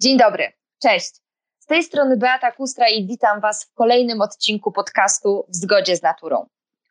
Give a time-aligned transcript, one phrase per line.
[0.00, 0.52] Dzień dobry,
[0.82, 1.14] cześć.
[1.58, 6.02] Z tej strony Beata Kustra i witam Was w kolejnym odcinku podcastu W zgodzie z
[6.02, 6.46] naturą.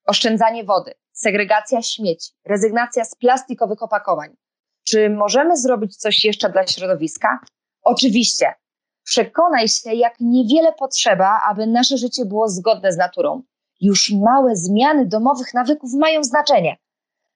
[0.06, 4.36] Oszczędzanie wody, segregacja śmieci, rezygnacja z plastikowych opakowań.
[4.84, 7.40] Czy możemy zrobić coś jeszcze dla środowiska?
[7.82, 8.54] Oczywiście.
[9.04, 13.44] Przekonaj się, jak niewiele potrzeba, aby nasze życie było zgodne z naturą.
[13.82, 16.78] Już małe zmiany domowych nawyków mają znaczenie.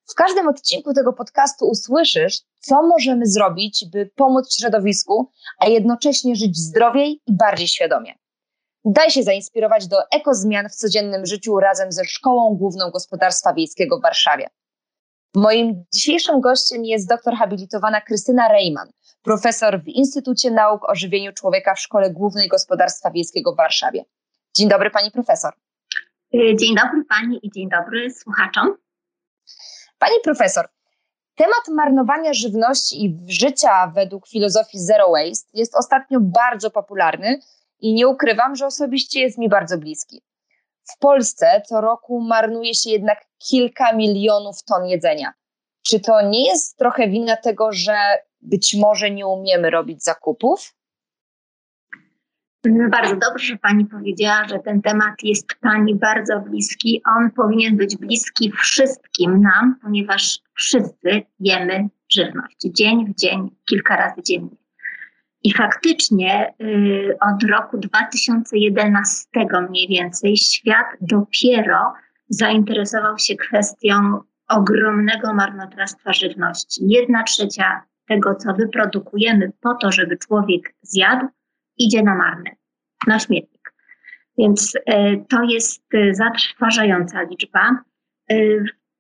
[0.10, 6.58] W każdym odcinku tego podcastu usłyszysz, co możemy zrobić, by pomóc środowisku, a jednocześnie żyć
[6.58, 8.16] zdrowiej i bardziej świadomie.
[8.86, 14.02] Daj się zainspirować do ekozmian w codziennym życiu razem ze Szkołą Główną Gospodarstwa Wiejskiego w
[14.02, 14.50] Warszawie.
[15.36, 18.92] Moim dzisiejszym gościem jest doktor habilitowana Krystyna Rejman,
[19.22, 24.06] profesor w Instytucie Nauk o Żywieniu Człowieka w Szkole Głównej Gospodarstwa Wiejskiego w Warszawie.
[24.56, 25.54] Dzień dobry pani profesor.
[26.34, 28.76] Dzień dobry pani i dzień dobry słuchaczom.
[30.00, 30.70] Pani profesor,
[31.36, 37.40] temat marnowania żywności i życia według filozofii zero waste jest ostatnio bardzo popularny
[37.80, 40.22] i nie ukrywam, że osobiście jest mi bardzo bliski.
[40.84, 45.34] W Polsce co roku marnuje się jednak kilka milionów ton jedzenia.
[45.88, 47.98] Czy to nie jest trochę wina tego, że
[48.42, 50.74] być może nie umiemy robić zakupów?
[52.70, 57.02] Bardzo dobrze, że Pani powiedziała, że ten temat jest Pani bardzo bliski.
[57.18, 64.22] On powinien być bliski wszystkim nam, ponieważ wszyscy jemy żywność dzień w dzień, kilka razy
[64.24, 64.58] dziennie.
[65.44, 69.28] I faktycznie y, od roku 2011
[69.70, 71.94] mniej więcej świat dopiero
[72.30, 76.82] zainteresował się kwestią ogromnego marnotrawstwa żywności.
[76.88, 81.28] Jedna trzecia tego, co wyprodukujemy po to, żeby człowiek zjadł,
[81.78, 82.52] idzie na marne,
[83.08, 83.74] na śmietnik.
[84.38, 87.84] Więc e, to jest e, zatrważająca liczba.
[88.32, 88.36] E,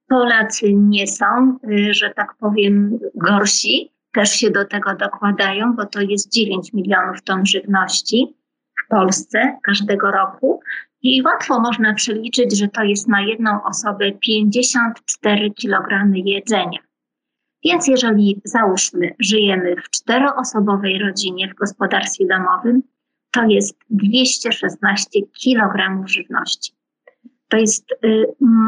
[0.07, 1.57] Polacy nie są,
[1.91, 7.45] że tak powiem, gorsi, też się do tego dokładają, bo to jest 9 milionów ton
[7.45, 8.35] żywności
[8.85, 10.59] w Polsce każdego roku.
[11.01, 16.79] I łatwo można przeliczyć, że to jest na jedną osobę 54 kg jedzenia.
[17.63, 22.81] Więc jeżeli załóżmy, żyjemy w czteroosobowej rodzinie w gospodarstwie domowym,
[23.31, 25.09] to jest 216
[25.43, 26.73] kg żywności.
[27.47, 28.25] To jest y,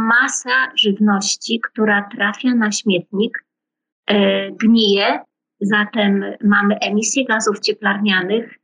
[0.10, 3.46] masa żywności, która trafia na śmietnik,
[4.12, 4.16] y,
[4.62, 5.20] gnije,
[5.62, 8.60] zatem mamy emisję gazów cieplarnianych.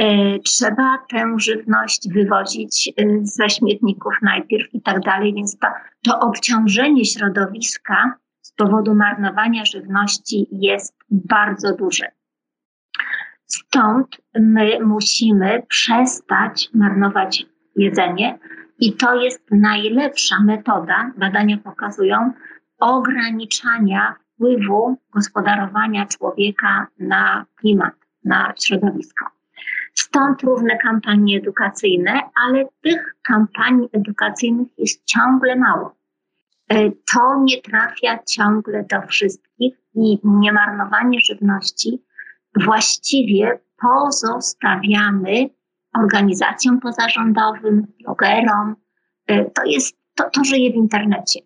[0.00, 0.04] Y,
[0.44, 5.68] trzeba tę żywność wywozić ze śmietników najpierw i tak dalej, więc to,
[6.04, 8.18] to obciążenie środowiska
[8.48, 12.06] z powodu marnowania żywności jest bardzo duże.
[13.46, 18.38] Stąd my musimy przestać marnować jedzenie
[18.80, 22.32] i to jest najlepsza metoda, badania pokazują,
[22.78, 27.94] ograniczania wpływu gospodarowania człowieka na klimat,
[28.24, 29.24] na środowisko.
[29.94, 35.97] Stąd różne kampanie edukacyjne, ale tych kampanii edukacyjnych jest ciągle mało.
[36.68, 42.02] E, to nie trafia ciągle do wszystkich i niemarnowanie żywności
[42.64, 45.50] właściwie pozostawiamy
[45.98, 48.76] organizacjom pozarządowym, blogerom.
[49.26, 51.40] E, to jest, to, to żyje w internecie.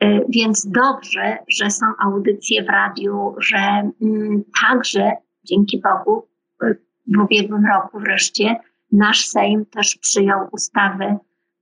[0.00, 5.12] E, więc dobrze, że są audycje w radiu, że mm, także
[5.44, 6.26] dzięki Bogu
[7.06, 8.56] w ubiegłym roku wreszcie
[8.92, 11.18] nasz Sejm też przyjął ustawę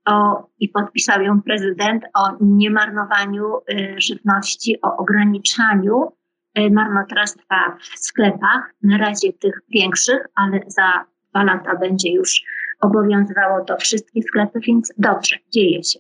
[0.07, 6.13] o, i podpisał ją prezydent o niemarnowaniu y, żywności, o ograniczaniu
[6.59, 12.43] y, marnotrawstwa w sklepach, na razie tych większych, ale za dwa lata będzie już
[12.81, 15.99] obowiązywało to wszystkie sklepy, więc dobrze, dzieje się.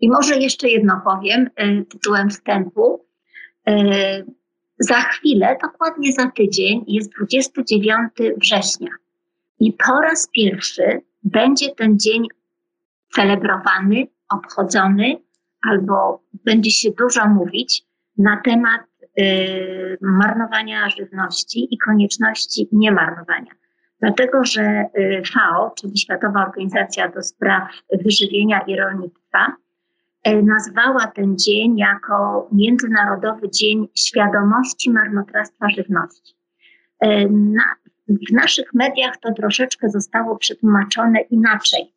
[0.00, 3.04] I może jeszcze jedno powiem y, tytułem wstępu.
[4.78, 8.90] Za chwilę, dokładnie za tydzień, jest 29 września.
[9.60, 12.26] I po raz pierwszy będzie ten dzień
[13.14, 15.16] celebrowany, obchodzony,
[15.68, 17.84] albo będzie się dużo mówić
[18.18, 18.80] na temat
[19.20, 23.52] y, marnowania żywności i konieczności niemarnowania.
[24.00, 27.68] Dlatego, że y, FAO, czyli Światowa Organizacja do Spraw
[28.04, 29.56] Wyżywienia i Rolnictwa,
[30.28, 36.34] y, nazwała ten dzień jako Międzynarodowy Dzień Świadomości Marnotrawstwa Żywności.
[37.04, 37.64] Y, na,
[38.08, 41.92] w naszych mediach to troszeczkę zostało przetłumaczone inaczej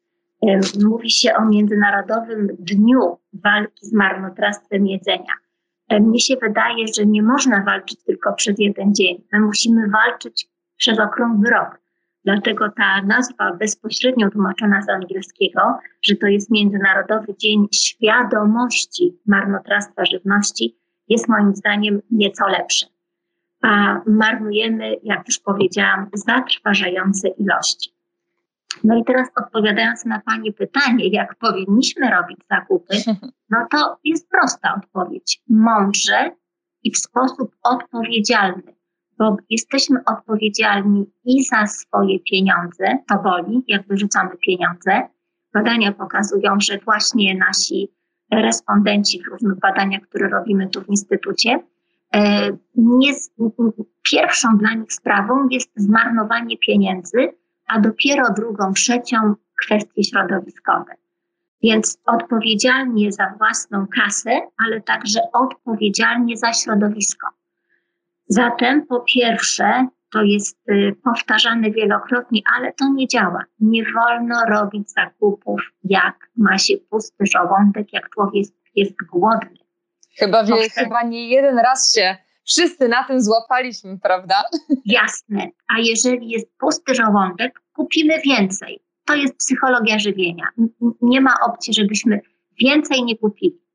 [0.89, 5.33] mówi się o Międzynarodowym Dniu Walki z Marnotrawstwem Jedzenia.
[5.91, 9.23] Mnie się wydaje, że nie można walczyć tylko przez jeden dzień.
[9.33, 10.47] My musimy walczyć
[10.77, 11.79] przez okrągły rok.
[12.25, 15.61] Dlatego ta nazwa bezpośrednio tłumaczona z angielskiego,
[16.01, 20.77] że to jest Międzynarodowy Dzień Świadomości Marnotrawstwa Żywności,
[21.07, 22.85] jest moim zdaniem nieco lepsze.
[23.61, 27.94] a marnujemy, jak już powiedziałam, zatrważające ilości.
[28.83, 32.95] No i teraz odpowiadając na Pani pytanie, jak powinniśmy robić zakupy,
[33.49, 35.41] no to jest prosta odpowiedź.
[35.49, 36.31] Mądrze
[36.83, 38.75] i w sposób odpowiedzialny,
[39.17, 45.09] bo jesteśmy odpowiedzialni i za swoje pieniądze, to boli, jak wyrzucamy pieniądze.
[45.53, 47.91] Badania pokazują, że właśnie nasi
[48.31, 51.59] respondenci w różnych badaniach, które robimy tu w Instytucie,
[52.13, 53.13] e, nie,
[54.11, 57.29] pierwszą dla nich sprawą jest zmarnowanie pieniędzy,
[57.67, 60.93] a dopiero drugą, trzecią kwestie środowiskowe.
[61.63, 67.27] Więc odpowiedzialnie za własną kasę, ale także odpowiedzialnie za środowisko.
[68.27, 73.43] Zatem po pierwsze, to jest y, powtarzane wielokrotnie, ale to nie działa.
[73.59, 78.45] Nie wolno robić zakupów, jak ma się pusty żołądek, jak człowiek
[78.75, 79.57] jest głodny.
[80.17, 84.35] Chyba, wie, chyba nie jeden raz się wszyscy na tym złapaliśmy, prawda?
[84.85, 85.47] Jasne.
[85.67, 88.79] A jeżeli jest pusty żołądek, kupimy więcej.
[89.05, 90.47] To jest psychologia żywienia.
[91.01, 92.21] Nie ma opcji, żebyśmy
[92.61, 93.65] więcej nie kupili.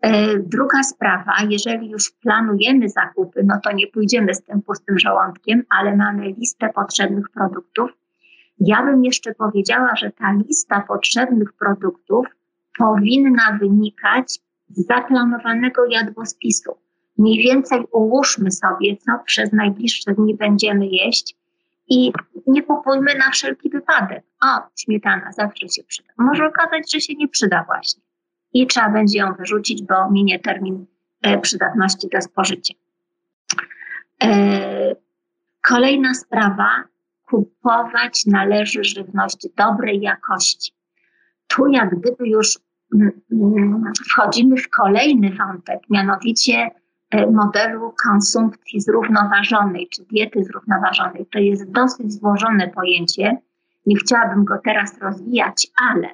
[0.00, 5.62] E, druga sprawa, jeżeli już planujemy zakupy, no to nie pójdziemy z tym pustym żołądkiem,
[5.78, 7.90] ale mamy listę potrzebnych produktów.
[8.58, 12.26] Ja bym jeszcze powiedziała, że ta lista potrzebnych produktów
[12.78, 14.38] powinna wynikać
[14.68, 16.83] z zaplanowanego jadłospisu.
[17.18, 21.36] Mniej więcej ułóżmy sobie, co przez najbliższe dni będziemy jeść
[21.88, 22.12] i
[22.46, 24.24] nie kupujmy na wszelki wypadek.
[24.42, 26.08] O, śmietana zawsze się przyda.
[26.18, 28.02] Może okazać, że się nie przyda właśnie
[28.54, 30.86] i trzeba będzie ją wyrzucić, bo minie termin
[31.22, 32.74] e, przydatności do spożycia.
[34.22, 34.96] E,
[35.62, 36.68] kolejna sprawa,
[37.30, 40.72] kupować należy żywność dobrej jakości.
[41.46, 42.58] Tu jak gdyby już
[42.94, 46.70] mm, mm, wchodzimy w kolejny wątek, mianowicie
[47.32, 51.26] modelu konsumpcji zrównoważonej, czy diety zrównoważonej.
[51.26, 53.38] To jest dosyć złożone pojęcie.
[53.86, 56.08] Nie chciałabym go teraz rozwijać, ale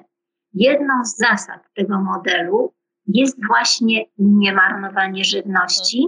[0.53, 2.73] Jedną z zasad tego modelu
[3.07, 6.07] jest właśnie niemarnowanie żywności,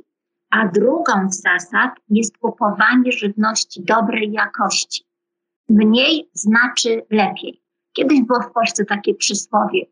[0.49, 5.03] a drugą z zasad jest kupowanie żywności dobrej jakości.
[5.69, 7.63] Mniej znaczy lepiej.
[7.93, 9.85] Kiedyś było w Polsce takie przysłowie: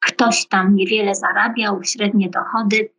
[0.00, 2.90] ktoś tam niewiele zarabiał, średnie dochody,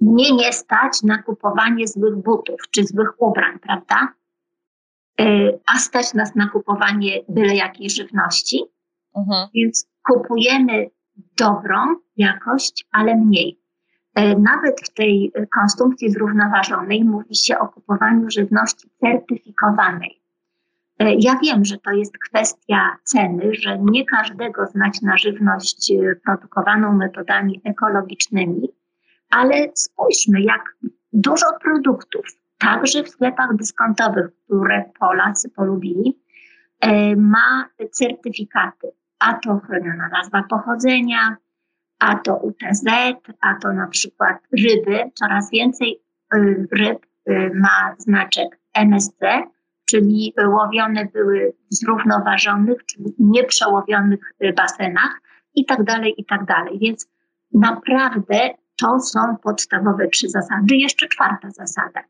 [0.00, 4.08] mnie nie stać na kupowanie złych butów czy złych ubrań, prawda?
[5.20, 5.24] E,
[5.66, 8.64] a stać nas na kupowanie byle jakiej żywności.
[9.16, 9.48] Mhm.
[9.54, 10.90] Więc kupujemy
[11.38, 11.76] dobrą
[12.16, 13.60] jakość, ale mniej.
[14.14, 20.22] E, nawet w tej konsumpcji zrównoważonej mówi się o kupowaniu żywności certyfikowanej.
[20.98, 25.92] E, ja wiem, że to jest kwestia ceny, że nie każdego znać na żywność
[26.24, 28.68] produkowaną metodami ekologicznymi,
[29.30, 30.76] ale spójrzmy, jak
[31.12, 32.26] dużo produktów,
[32.58, 36.20] także w sklepach dyskontowych, które Polacy polubili,
[37.16, 41.36] ma certyfikaty a to chroniona nazwa pochodzenia,
[41.98, 42.84] a to UTZ,
[43.40, 45.10] a to na przykład ryby.
[45.14, 46.00] Coraz więcej
[46.34, 49.20] y, ryb y, ma znaczek MSC,
[49.90, 54.20] czyli łowione były w zrównoważonych, czyli nieprzełowionych
[54.56, 55.20] basenach
[55.54, 56.78] i tak dalej, i tak dalej.
[56.78, 57.08] Więc
[57.54, 58.50] naprawdę
[58.80, 60.76] to są podstawowe trzy zasady.
[60.76, 62.00] Jeszcze czwarta zasada.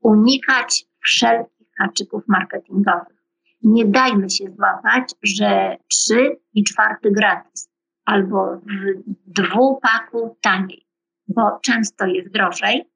[0.00, 3.16] Unikać wszelkich haczyków marketingowych
[3.62, 7.70] nie dajmy się złapać, że trzy i czwarty gratis
[8.04, 10.86] albo w dwupaku taniej,
[11.28, 12.90] bo często jest drożej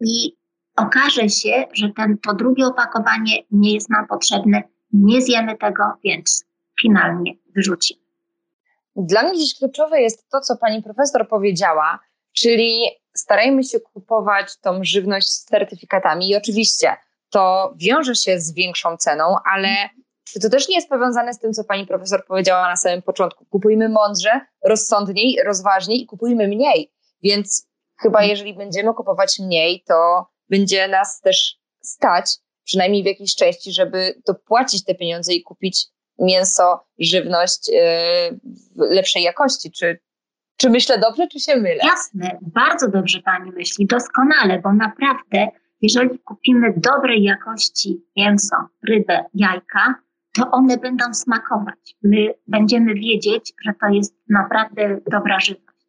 [0.00, 0.36] i
[0.76, 4.62] okaże się, że ten, to drugie opakowanie nie jest nam potrzebne,
[4.92, 6.44] nie zjemy tego, więc
[6.82, 8.01] finalnie wyrzucimy.
[8.96, 11.98] Dla mnie dziś kluczowe jest to, co pani profesor powiedziała,
[12.32, 16.96] czyli starajmy się kupować tą żywność z certyfikatami i oczywiście
[17.30, 19.68] to wiąże się z większą ceną, ale
[20.24, 23.44] czy to też nie jest powiązane z tym, co pani profesor powiedziała na samym początku?
[23.44, 26.92] Kupujmy mądrze, rozsądniej, rozważniej i kupujmy mniej.
[27.22, 27.68] Więc
[28.00, 32.30] chyba jeżeli będziemy kupować mniej, to będzie nas też stać,
[32.64, 35.86] przynajmniej w jakiejś części, żeby dopłacić te pieniądze i kupić
[36.22, 39.70] mięso, żywność yy, lepszej jakości.
[39.70, 39.98] Czy,
[40.56, 41.80] czy myślę dobrze, czy się mylę?
[41.84, 45.48] Jasne, bardzo dobrze pani myśli, doskonale, bo naprawdę
[45.82, 48.56] jeżeli kupimy dobrej jakości mięso,
[48.88, 49.94] rybę, jajka,
[50.34, 51.96] to one będą smakować.
[52.02, 55.86] My będziemy wiedzieć, że to jest naprawdę dobra żywność.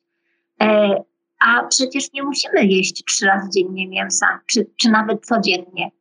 [0.62, 0.96] E,
[1.40, 5.92] a przecież nie musimy jeść trzy razy dziennie mięsa, czy, czy nawet codziennie,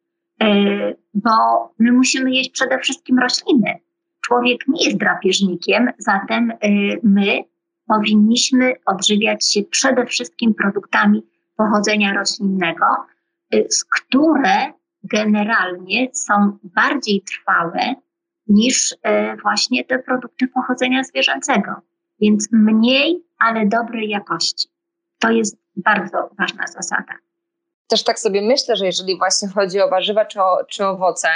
[0.43, 0.47] e,
[1.15, 1.31] bo
[1.79, 3.79] my musimy jeść przede wszystkim rośliny.
[4.27, 6.57] Człowiek nie jest drapieżnikiem, zatem e,
[7.03, 7.45] my
[7.87, 11.23] powinniśmy odżywiać się przede wszystkim produktami
[11.57, 12.87] pochodzenia roślinnego,
[13.55, 14.73] y, które
[15.05, 17.95] generalnie są bardziej trwałe
[18.47, 21.73] niż e, właśnie te produkty pochodzenia zwierzęcego.
[22.21, 24.69] Więc mniej, ale dobrej jakości.
[25.19, 27.15] To jest bardzo ważna zasada.
[27.89, 31.29] Też tak sobie myślę, że jeżeli właśnie chodzi o warzywa czy, o, czy owoce,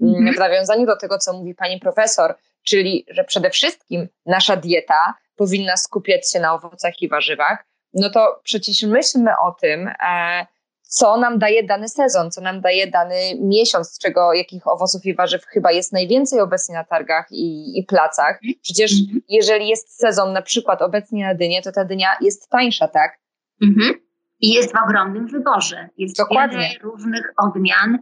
[0.00, 5.76] w nawiązaniu do tego, co mówi pani profesor, czyli że przede wszystkim nasza dieta powinna
[5.76, 7.64] skupiać się na owocach i warzywach,
[7.94, 10.46] no to przecież myślmy o tym, e,
[10.82, 15.14] co nam daje dany sezon, co nam daje dany miesiąc, z czego jakich owoców i
[15.14, 18.36] warzyw chyba jest najwięcej obecnie na targach i, i placach.
[18.36, 18.54] Mhm.
[18.62, 19.20] Przecież mhm.
[19.28, 23.18] jeżeli jest sezon na przykład obecnie na dynię, to ta dynia jest tańsza, tak?
[23.62, 23.94] Mhm.
[24.40, 25.88] I jest w ogromnym wyborze.
[25.98, 26.58] Jest Dokładnie.
[26.58, 27.98] wiele różnych odmian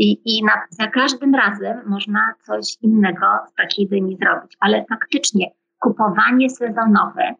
[0.00, 4.56] i, i na, za każdym razem można coś innego z takiej dyni zrobić.
[4.60, 7.34] Ale faktycznie kupowanie sezonowe,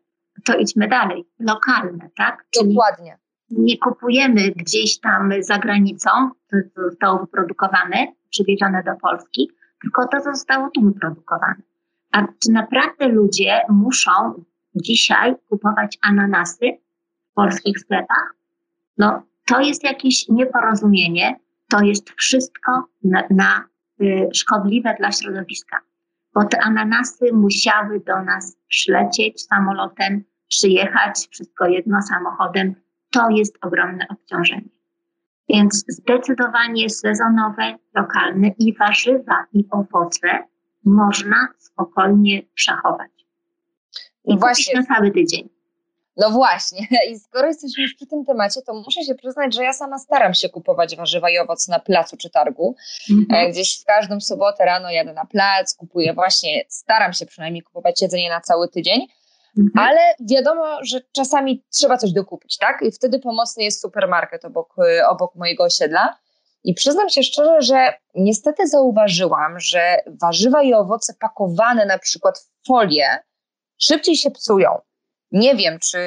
[0.44, 2.44] to idźmy dalej, lokalne, tak?
[2.50, 3.18] Czyli Dokładnie
[3.50, 6.10] nie kupujemy gdzieś tam za granicą,
[6.50, 9.50] to zostało wyprodukowane, przywiezione do Polski,
[9.82, 11.62] tylko to zostało tu wyprodukowane.
[12.12, 14.10] A czy naprawdę ludzie muszą
[14.74, 16.78] dzisiaj kupować ananasy
[17.30, 18.34] w polskich sklepach?
[18.98, 21.36] No, to jest jakieś nieporozumienie.
[21.70, 23.64] To jest wszystko na, na
[24.02, 25.80] y, szkodliwe dla środowiska,
[26.34, 32.74] bo te ananasy musiały do nas przylecieć samolotem, przyjechać, wszystko jedno samochodem
[33.10, 34.68] to jest ogromne obciążenie.
[35.48, 40.44] Więc zdecydowanie sezonowe, lokalne i warzywa i owoce
[40.84, 43.10] można spokojnie przechować.
[44.24, 45.48] I właśnie na cały tydzień.
[46.16, 46.86] No właśnie.
[47.10, 50.34] I skoro jesteśmy już przy tym temacie, to muszę się przyznać, że ja sama staram
[50.34, 52.76] się kupować warzywa i owoce na placu czy targu.
[53.10, 53.46] Mhm.
[53.46, 58.02] E, gdzieś w każdą sobotę rano jadę na plac, kupuję właśnie, staram się przynajmniej kupować
[58.02, 59.06] jedzenie na cały tydzień.
[59.58, 59.88] Mhm.
[59.88, 62.82] Ale wiadomo, że czasami trzeba coś dokupić, tak?
[62.82, 66.18] I wtedy pomocny jest supermarket obok, y, obok mojego osiedla.
[66.64, 72.66] I przyznam się szczerze, że niestety zauważyłam, że warzywa i owoce pakowane na przykład w
[72.66, 73.18] folię
[73.78, 74.80] szybciej się psują.
[75.32, 75.98] Nie wiem, czy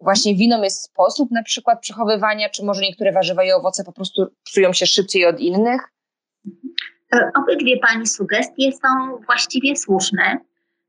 [0.00, 4.26] właśnie winą jest sposób na przykład przechowywania, czy może niektóre warzywa i owoce po prostu
[4.44, 5.80] psują się szybciej od innych?
[7.14, 10.38] E, obydwie Pani sugestie są właściwie słuszne.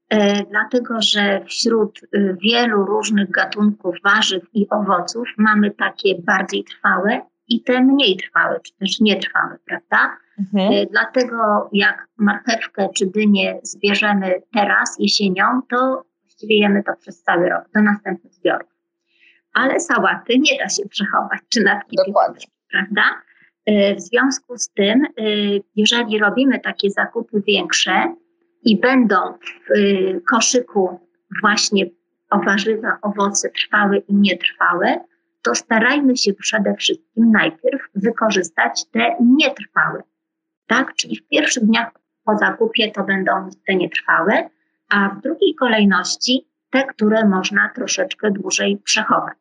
[0.09, 7.21] E, dlatego że wśród e, wielu różnych gatunków warzyw i owoców mamy takie bardziej trwałe
[7.47, 10.17] i te mniej trwałe, czy też nietrwałe, prawda?
[10.39, 10.87] Mhm.
[10.91, 16.03] Dlatego jak marchewkę czy dynię zbierzemy teraz, jesienią, to
[16.41, 18.69] właściwie jemy to przez cały rok, do następnych zbiorów.
[19.53, 22.45] Ale sałaty nie da się przechować, czy natki Dokładnie.
[22.71, 23.03] prawda?
[23.97, 25.07] W związku z tym,
[25.75, 28.15] jeżeli robimy takie zakupy większe,
[28.63, 29.15] i będą
[29.67, 30.99] w y, koszyku
[31.41, 31.85] właśnie
[32.29, 34.99] o warzywa, owoce trwałe i nietrwałe,
[35.41, 40.03] to starajmy się przede wszystkim najpierw wykorzystać te nietrwałe.
[40.67, 40.95] Tak?
[40.95, 41.91] Czyli w pierwszych dniach
[42.25, 44.49] po zakupie to będą te nietrwałe,
[44.91, 49.37] a w drugiej kolejności te, które można troszeczkę dłużej przechować.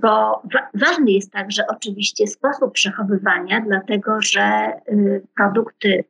[0.00, 6.04] Bo wa ważny jest także oczywiście sposób przechowywania, dlatego że y, produkty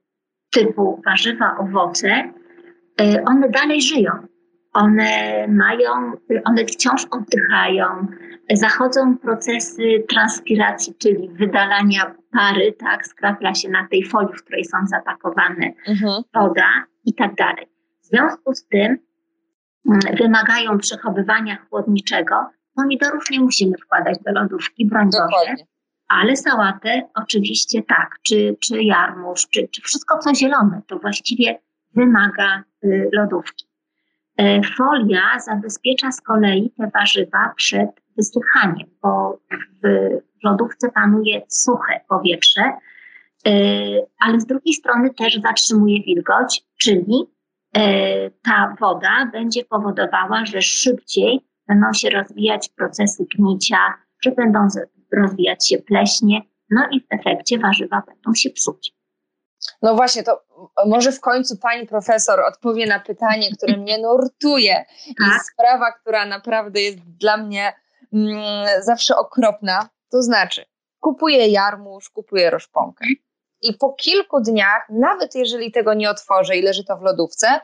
[0.50, 2.32] typu warzywa, owoce,
[3.00, 4.12] e, one dalej żyją.
[4.72, 6.12] One mają,
[6.44, 8.06] one wciąż oddychają,
[8.54, 14.78] zachodzą procesy transpiracji, czyli wydalania pary, tak, skrapla się na tej folii, w której są
[14.86, 16.22] zapakowane mhm.
[16.34, 16.68] woda
[17.04, 17.71] i tak dalej.
[18.12, 18.98] W związku z tym
[19.88, 22.34] mm, wymagają przechowywania chłodniczego.
[22.74, 25.54] Pomidorów nie musimy wkładać do lodówki, broń Boże,
[26.08, 31.58] ale sałatę oczywiście tak, czy, czy jarmuż, czy, czy wszystko co zielone, to właściwie
[31.94, 33.66] wymaga y, lodówki.
[34.36, 39.38] E, folia zabezpiecza z kolei te warzywa przed wysychaniem, bo
[39.82, 39.86] w
[40.44, 42.62] lodówce panuje suche powietrze,
[43.46, 43.52] e,
[44.20, 47.26] ale z drugiej strony też zatrzymuje wilgoć, czyli
[48.42, 53.78] ta woda będzie powodowała, że szybciej będą się rozwijać procesy gnicia,
[54.24, 54.68] że będą
[55.12, 58.92] rozwijać się pleśnie, no i w efekcie warzywa będą się psuć.
[59.82, 60.44] No właśnie, to
[60.86, 64.74] może w końcu pani profesor odpowie na pytanie, które mnie nurtuje.
[65.18, 65.36] Tak?
[65.36, 67.72] I sprawa, która naprawdę jest dla mnie
[68.12, 69.88] mm, zawsze okropna.
[70.10, 70.64] To znaczy,
[71.00, 73.04] kupuję jarmuż, kupuję roszponkę.
[73.62, 77.60] I po kilku dniach, nawet jeżeli tego nie otworzę i leży to w lodówce,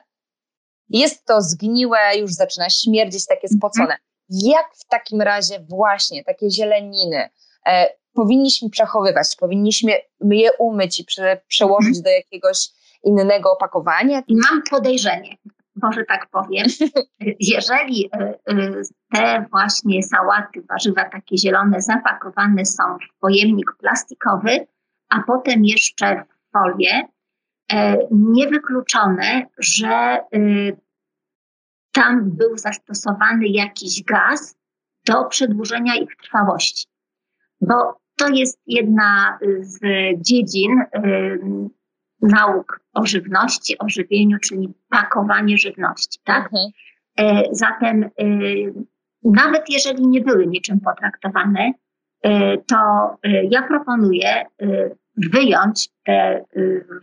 [0.89, 3.59] jest to zgniłe, już zaczyna śmierdzić, takie mhm.
[3.59, 3.97] spocone.
[4.29, 7.29] Jak w takim razie właśnie takie zieleniny
[7.67, 9.37] e, powinniśmy przechowywać?
[9.39, 12.03] Powinniśmy je umyć i prze, przełożyć mhm.
[12.03, 12.69] do jakiegoś
[13.05, 14.23] innego opakowania?
[14.29, 15.37] Mam podejrzenie.
[15.83, 16.67] może tak powiem,
[17.55, 18.11] jeżeli
[19.15, 24.67] te właśnie sałaty, warzywa takie zielone zapakowane są w pojemnik plastikowy,
[25.09, 27.03] a potem jeszcze w folię,
[28.11, 30.19] niewykluczone, że
[31.93, 34.59] tam był zastosowany jakiś gaz
[35.07, 36.87] do przedłużenia ich trwałości.
[37.61, 39.79] Bo to jest jedna z
[40.21, 41.39] dziedzin y,
[42.23, 46.21] nauk o żywności, o żywieniu, czyli pakowanie żywności.
[46.25, 46.45] Tak?
[46.45, 46.71] Mhm.
[47.19, 48.75] E, zatem y,
[49.23, 51.73] nawet jeżeli nie były niczym potraktowane, y,
[52.67, 52.77] to
[53.51, 54.45] ja proponuję
[55.33, 56.45] wyjąć te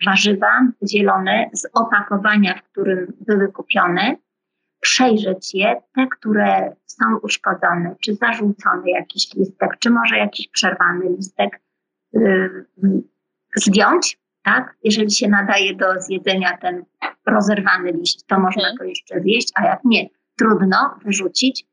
[0.06, 4.16] warzywa zielone z opakowania, w którym były kupione,
[4.80, 11.62] przejrzeć je, te, które są uszkodzone, czy zarzucony jakiś listek, czy może jakiś przerwany listek,
[12.14, 12.66] yy,
[13.56, 14.76] zdjąć, tak?
[14.84, 16.86] Jeżeli się nadaje do zjedzenia ten
[17.26, 18.78] rozerwany liść, to można mhm.
[18.78, 21.66] to jeszcze zjeść, a jak nie, trudno wyrzucić.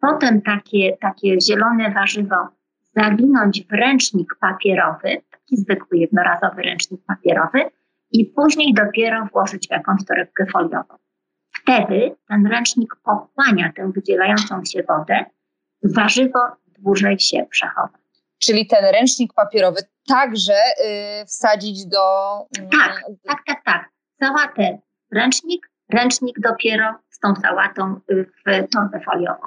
[0.00, 2.36] Potem takie, takie zielone warzywo
[2.96, 7.70] zawinąć w ręcznik papierowy, taki zwykły jednorazowy ręcznik papierowy
[8.12, 10.94] i później dopiero włożyć w jakąś torebkę foliową.
[11.62, 15.24] Wtedy ten ręcznik pochłania tę wydzielającą się wodę,
[15.82, 16.38] warzywo
[16.78, 17.98] dłużej się przechowa.
[18.38, 22.36] Czyli ten ręcznik papierowy także yy, wsadzić do.
[22.58, 23.88] Yy, tak, tak, tak, tak.
[24.22, 24.78] Sałatę
[25.12, 29.46] ręcznik, ręcznik dopiero z tą sałatą y, w torbę foliową.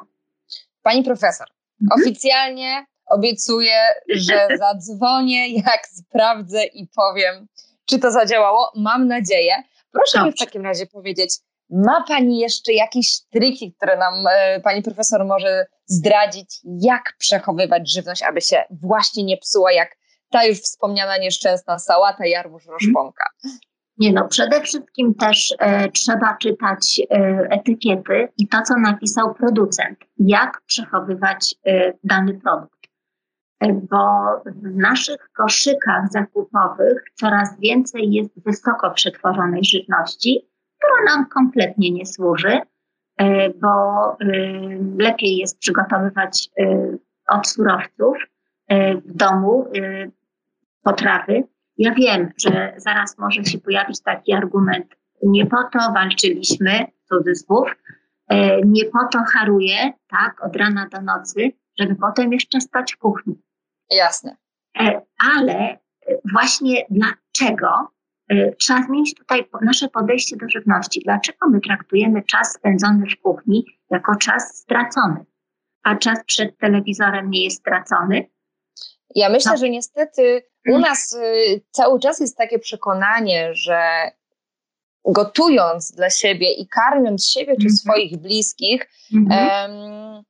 [0.83, 1.47] Pani profesor,
[1.81, 2.01] mhm.
[2.01, 3.79] oficjalnie obiecuję,
[4.15, 7.47] że zadzwonię, jak sprawdzę i powiem,
[7.85, 8.71] czy to zadziałało.
[8.75, 9.53] Mam nadzieję.
[9.91, 10.25] Proszę Dobrze.
[10.25, 11.35] mi w takim razie powiedzieć,
[11.69, 18.23] ma Pani jeszcze jakieś triki, które nam e, Pani profesor może zdradzić, jak przechowywać żywność,
[18.23, 19.97] aby się właśnie nie psuła, jak
[20.31, 22.73] ta już wspomniana nieszczęsna sałata, jarmuż, mhm.
[22.73, 23.25] roszponka?
[23.97, 27.15] Nie no, przede wszystkim też e, trzeba czytać e,
[27.51, 32.78] etykiety i to, co napisał producent, jak przechowywać e, dany produkt.
[33.61, 42.05] Bo w naszych koszykach zakupowych coraz więcej jest wysoko przetworzonej żywności, która nam kompletnie nie
[42.05, 42.59] służy,
[43.17, 43.67] e, bo
[44.11, 44.15] e,
[44.97, 46.97] lepiej jest przygotowywać e,
[47.29, 48.17] od surowców
[49.05, 49.71] w domu
[50.83, 51.43] potrawy.
[51.77, 57.75] Ja wiem, że zaraz może się pojawić taki argument, nie po to walczyliśmy, cudzysłów,
[58.65, 63.41] nie po to haruję, tak, od rana do nocy, żeby potem jeszcze stać w kuchni.
[63.89, 64.37] Jasne.
[65.17, 65.79] Ale
[66.33, 67.67] właśnie dlaczego
[68.31, 71.01] Y, trzeba zmienić tutaj nasze podejście do żywności.
[71.05, 75.25] Dlaczego my traktujemy czas spędzony w kuchni jako czas stracony,
[75.83, 78.29] a czas przed telewizorem nie jest stracony?
[79.15, 79.57] Ja myślę, no.
[79.57, 80.81] że niestety u mm.
[80.81, 83.81] nas y, cały czas jest takie przekonanie, że
[85.05, 87.75] gotując dla siebie i karmiąc siebie czy mhm.
[87.75, 90.23] swoich bliskich, mm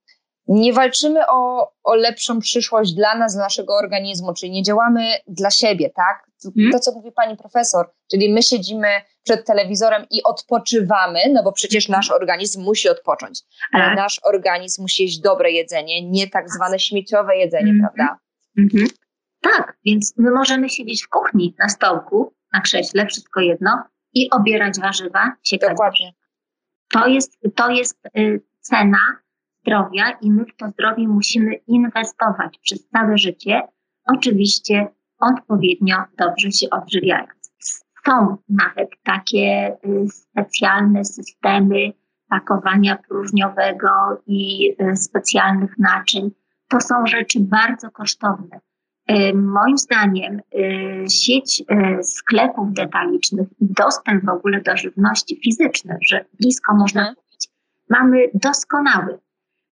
[0.55, 5.51] nie walczymy o, o lepszą przyszłość dla nas, dla naszego organizmu, czyli nie działamy dla
[5.51, 6.29] siebie, tak?
[6.55, 6.71] Hmm.
[6.71, 8.87] To, co mówi pani profesor, czyli my siedzimy
[9.23, 13.39] przed telewizorem i odpoczywamy, no bo przecież nasz organizm musi odpocząć,
[13.73, 13.95] ale tak.
[13.97, 17.81] nasz organizm musi jeść dobre jedzenie, nie tak zwane śmieciowe jedzenie, mm -hmm.
[17.81, 18.17] prawda?
[18.57, 18.89] Mm -hmm.
[19.41, 23.83] Tak, więc my możemy siedzieć w kuchni, na stołku, na krześle, wszystko jedno
[24.13, 25.69] i obierać warzywa, siekać.
[25.69, 26.13] Dokładnie.
[26.93, 28.99] To jest, to jest y, cena
[29.61, 33.61] zdrowia i my w to zdrowie musimy inwestować przez całe życie,
[34.05, 34.87] oczywiście
[35.19, 37.53] odpowiednio dobrze się odżywiając.
[38.05, 41.91] Są nawet takie y, specjalne systemy
[42.29, 43.89] pakowania próżniowego
[44.27, 46.31] i y, specjalnych naczyń.
[46.67, 48.59] To są rzeczy bardzo kosztowne.
[49.11, 50.41] Y, moim zdaniem
[51.09, 51.63] sieć
[52.01, 57.15] sklepów detalicznych i dostęp w ogóle do żywności fizycznej, że blisko można mhm.
[57.15, 57.49] kupić,
[57.89, 59.19] mamy doskonały.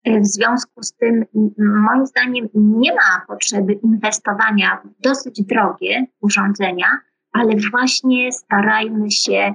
[0.07, 1.25] W związku z tym,
[1.57, 6.87] moim zdaniem, nie ma potrzeby inwestowania w dosyć drogie urządzenia,
[7.31, 9.53] ale właśnie starajmy się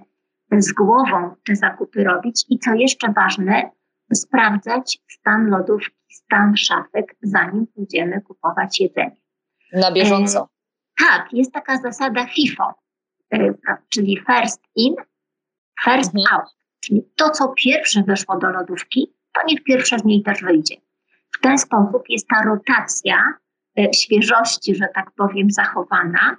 [0.58, 3.70] z głową te zakupy robić i co jeszcze ważne,
[4.14, 9.16] sprawdzać stan lodówki, stan szafek, zanim pójdziemy kupować jedzenie.
[9.72, 10.48] Na bieżąco.
[11.00, 12.74] E, tak, jest taka zasada FIFO,
[13.34, 13.54] e,
[13.88, 14.94] czyli first in,
[15.84, 16.34] first mhm.
[16.34, 16.50] out.
[16.80, 20.76] Czyli to, co pierwsze weszło do lodówki, to niech pierwsza z niej też wyjdzie.
[21.36, 23.16] W ten sposób jest ta rotacja
[23.78, 26.36] e, świeżości, że tak powiem, zachowana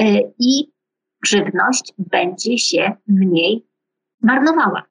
[0.00, 0.04] e,
[0.38, 0.72] i
[1.26, 3.66] żywność będzie się mniej
[4.22, 4.82] marnowała.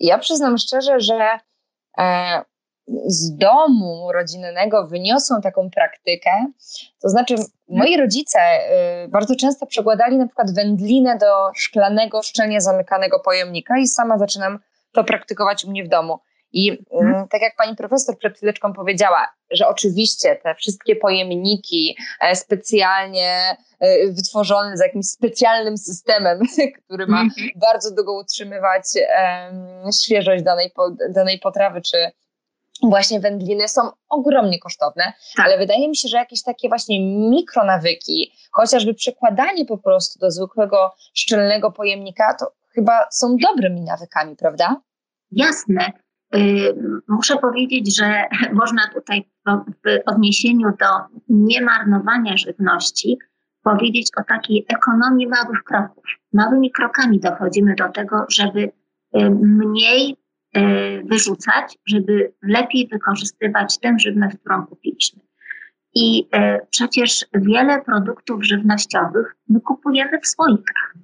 [0.00, 1.28] Ja przyznam szczerze, że
[1.98, 2.42] e,
[3.06, 6.30] z domu rodzinnego wyniosłam taką praktykę,
[7.02, 7.34] to znaczy
[7.68, 8.38] moi rodzice
[9.08, 14.58] bardzo często przekładali na przykład wędlinę do szklanego, szczelnie zamykanego pojemnika i sama zaczynam
[14.96, 16.18] to praktykować u mnie w domu.
[16.52, 17.28] I y, mhm.
[17.28, 24.12] tak jak pani profesor przed chwileczką powiedziała, że oczywiście te wszystkie pojemniki e, specjalnie e,
[24.12, 26.40] wytworzone z jakimś specjalnym systemem,
[26.84, 27.48] który ma mhm.
[27.56, 28.84] bardzo długo utrzymywać
[30.02, 30.72] świeżość danej,
[31.10, 32.10] danej potrawy czy
[32.82, 35.46] właśnie wędliny są ogromnie kosztowne, tak.
[35.46, 40.94] ale wydaje mi się, że jakieś takie właśnie mikronawyki, chociażby przekładanie po prostu do zwykłego
[41.14, 44.80] szczelnego pojemnika, to chyba są dobrymi nawykami, prawda?
[45.32, 45.92] Jasne.
[46.36, 46.74] Y,
[47.08, 53.18] muszę powiedzieć, że można tutaj w odniesieniu do niemarnowania żywności
[53.62, 56.04] powiedzieć o takiej ekonomii małych kroków.
[56.32, 60.16] Małymi krokami dochodzimy do tego, żeby y, mniej
[60.56, 65.20] y, wyrzucać, żeby lepiej wykorzystywać tę żywność, którą kupiliśmy.
[65.98, 66.28] I
[66.70, 70.94] przecież wiele produktów żywnościowych my kupujemy w słoikach.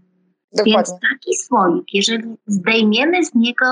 [0.53, 0.75] Dokładnie.
[0.75, 3.65] Więc taki słoik, jeżeli zdejmiemy z niego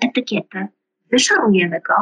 [0.00, 0.68] etykietę,
[1.12, 1.94] wyszarujemy go.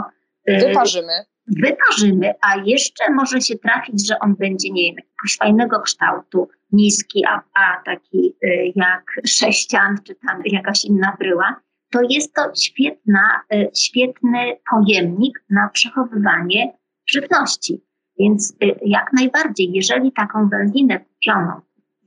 [0.54, 1.12] Y, wyparzymy.
[1.46, 7.24] Wyparzymy, a jeszcze może się trafić, że on będzie, nie wiem, jakiegoś fajnego kształtu, niski,
[7.28, 11.60] a, a taki y, jak sześcian, czy tam jakaś inna bryła.
[11.90, 17.84] To jest to świetna, y, świetny pojemnik na przechowywanie żywności.
[18.18, 21.60] Więc jak najbardziej, jeżeli taką wędlinę kupioną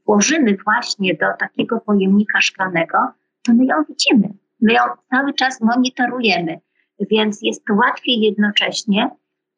[0.05, 2.97] włożymy właśnie do takiego pojemnika szklanego,
[3.43, 4.33] to my ją widzimy.
[4.61, 6.59] My ją cały czas monitorujemy
[7.11, 9.09] więc jest łatwiej jednocześnie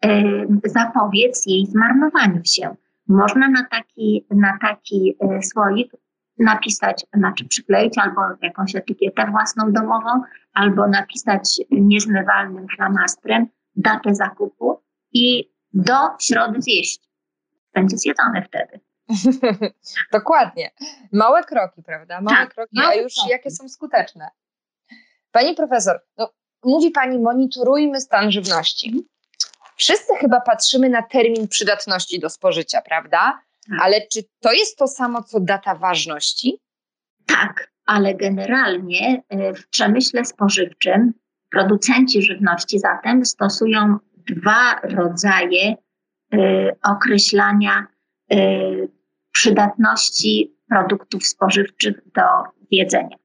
[0.06, 0.24] e,
[0.66, 2.76] zapobiec jej zmarnowaniu się.
[3.08, 5.92] Można na taki, na taki e, słoik
[6.40, 10.22] napisać, znaczy przykleić albo jakąś etykietę własną domową,
[10.54, 14.82] albo napisać niezmywalnym flamastrem datę zakupu
[15.14, 17.00] i do środy zjeść.
[17.74, 18.80] Będzie zjedzone wtedy.
[20.12, 20.72] Dokładnie.
[21.12, 22.22] Małe kroki, prawda?
[22.22, 23.30] Małe tak, kroki, małe a już kroki.
[23.30, 24.28] jakie są skuteczne.
[25.32, 26.30] Pani profesor, no
[26.64, 29.08] mówi Pani, monitorujmy stan żywności.
[29.76, 33.40] Wszyscy chyba patrzymy na termin przydatności do spożycia, prawda?
[33.70, 33.80] Tak.
[33.82, 36.60] Ale czy to jest to samo, co data ważności?
[37.26, 41.14] Tak, ale generalnie e, w przemyśle spożywczym
[41.52, 45.76] producenci żywności zatem stosują dwa rodzaje
[46.34, 47.88] y, określania
[48.34, 48.90] y,
[49.36, 52.22] przydatności produktów spożywczych do
[52.72, 53.18] jedzenia.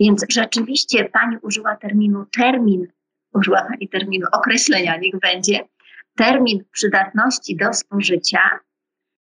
[0.00, 2.86] Więc rzeczywiście pani użyła terminu termin,
[3.34, 5.60] użyła pani terminu określenia, niech będzie,
[6.16, 8.40] termin przydatności do spożycia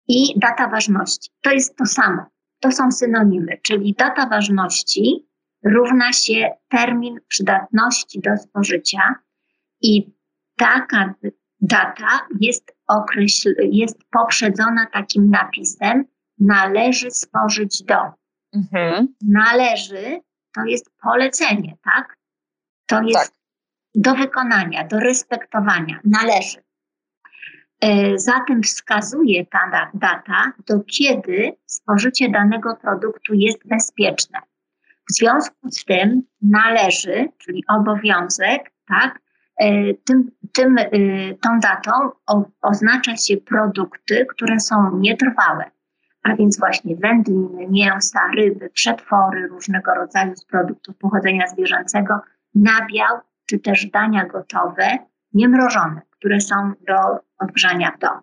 [0.07, 1.31] i data ważności.
[1.41, 2.25] To jest to samo.
[2.59, 5.27] To są synonimy, czyli data ważności
[5.63, 9.15] równa się termin przydatności do spożycia
[9.81, 10.13] i
[10.57, 11.13] taka
[11.61, 16.05] data jest, określ- jest poprzedzona takim napisem
[16.39, 17.99] należy spożyć do.
[18.53, 19.15] Mhm.
[19.21, 20.19] Należy
[20.55, 22.17] to jest polecenie, tak?
[22.85, 23.31] To jest tak.
[23.95, 26.57] do wykonania, do respektowania, należy.
[27.81, 34.39] E, zatem wskazuje ta data, do kiedy spożycie danego produktu jest bezpieczne.
[35.09, 39.19] W związku z tym należy, czyli obowiązek, tak,
[40.05, 40.87] tym, tym, e,
[41.41, 41.91] tą datą
[42.61, 45.71] oznacza się produkty, które są nietrwałe
[46.23, 52.13] a więc właśnie wędliny, mięsa, ryby, przetwory różnego rodzaju z produktów pochodzenia zwierzęcego,
[52.55, 54.97] nabiał czy też dania gotowe,
[55.33, 58.21] niemrożone, które są do odgrzania w domu.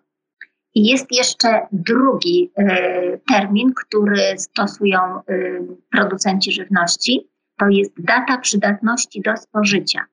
[0.75, 9.21] I jest jeszcze drugi y, termin, który stosują y, producenci żywności, to jest data przydatności
[9.21, 10.05] do spożycia.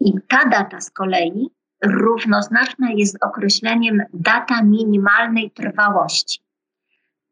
[0.00, 1.50] I ta data z kolei
[1.84, 6.40] równoznaczna jest z określeniem data minimalnej trwałości.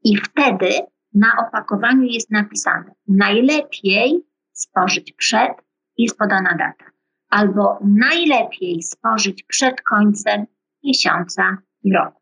[0.05, 0.70] I wtedy
[1.14, 5.52] na opakowaniu jest napisane najlepiej spożyć przed,
[5.98, 6.90] jest podana data.
[7.29, 10.46] Albo najlepiej spożyć przed końcem
[10.85, 12.20] miesiąca i roku.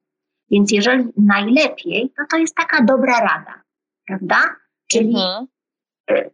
[0.50, 3.62] Więc jeżeli najlepiej, to to jest taka dobra rada,
[4.06, 4.56] prawda?
[4.86, 5.46] Czyli mhm.
[6.10, 6.30] Y,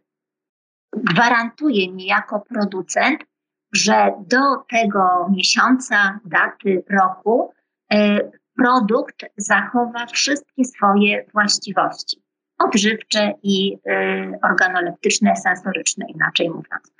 [0.93, 3.23] gwarantuje mi jako producent,
[3.73, 7.53] że do tego miesiąca, daty, roku
[7.93, 12.21] y, produkt zachowa wszystkie swoje właściwości
[12.63, 16.93] odżywcze i y, organoleptyczne, sensoryczne, inaczej mówiąc.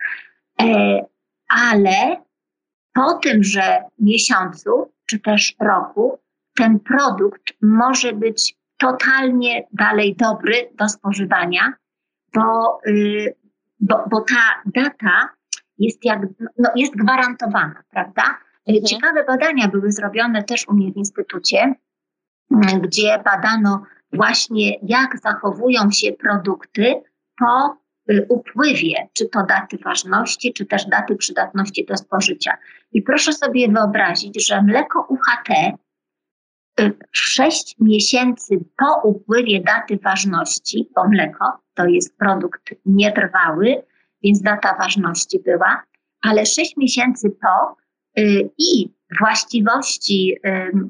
[0.62, 0.66] E,
[1.50, 2.24] ale
[2.94, 6.20] po tymże miesiącu czy też roku
[6.56, 11.74] ten produkt może być totalnie dalej dobry do spożywania,
[12.34, 13.36] bo, y,
[13.80, 15.30] bo, bo ta data
[15.82, 16.20] jest, jak,
[16.58, 18.24] no, jest gwarantowana, prawda?
[18.68, 18.86] Mhm.
[18.86, 21.74] Ciekawe badania były zrobione też u mnie w instytucie,
[22.82, 27.02] gdzie badano właśnie jak zachowują się produkty
[27.40, 27.78] po
[28.12, 32.58] y, upływie, czy to daty ważności, czy też daty przydatności do spożycia.
[32.92, 35.78] I proszę sobie wyobrazić, że mleko UHT
[37.12, 43.84] 6 y, miesięcy po upływie daty ważności, bo mleko to jest produkt nietrwały,
[44.24, 45.84] więc data ważności była,
[46.22, 47.76] ale 6 miesięcy po
[48.22, 50.38] y, i właściwości,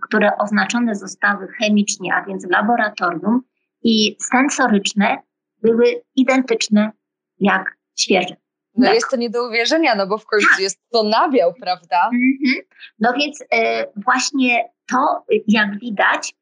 [0.01, 3.41] które oznaczone zostały chemicznie, a więc w laboratorium,
[3.83, 5.17] i sensoryczne
[5.61, 6.91] były identyczne
[7.39, 8.35] jak świeże.
[8.75, 8.95] No tak.
[8.95, 10.59] jest to nie do uwierzenia, no bo w końcu tak.
[10.59, 12.03] jest to nabiał, prawda?
[12.05, 12.67] Mhm.
[12.99, 16.33] No więc e, właśnie to, jak widać,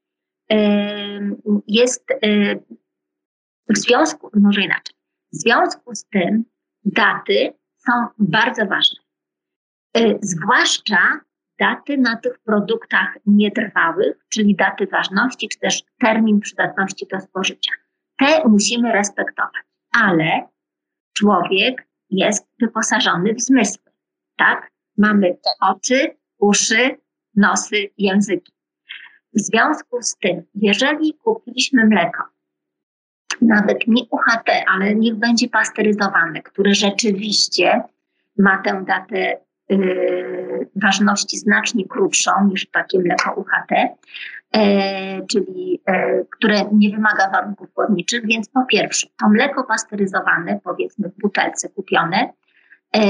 [0.52, 0.58] e,
[1.68, 2.56] jest e,
[3.70, 4.96] w związku, może inaczej,
[5.34, 6.44] w związku z tym
[6.96, 9.00] daty są bardzo ważne.
[9.98, 11.20] E, zwłaszcza
[11.60, 17.72] daty na tych produktach nietrwałych, czyli daty ważności, czy też termin przydatności do spożycia.
[18.18, 20.48] Te musimy respektować, ale
[21.18, 23.92] człowiek jest wyposażony w zmysły,
[24.38, 24.72] tak?
[24.98, 26.98] Mamy oczy, uszy,
[27.36, 28.54] nosy, języki.
[29.34, 32.24] W związku z tym, jeżeli kupiliśmy mleko,
[33.42, 37.82] nawet nie UHT, ale niech będzie pasteryzowane, które rzeczywiście
[38.38, 39.38] ma tę datę
[39.70, 44.62] yy, ważności znacznie krótszą niż takie mleko UHT, yy,
[45.28, 51.22] czyli yy, które nie wymaga warunków chłodniczych, więc po pierwsze, to mleko pasteryzowane, powiedzmy w
[51.22, 52.34] butelce kupione,
[52.96, 53.02] yy,